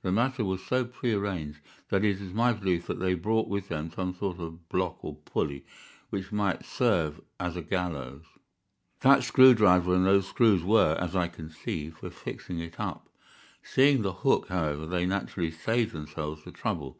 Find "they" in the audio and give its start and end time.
3.00-3.12, 14.86-15.04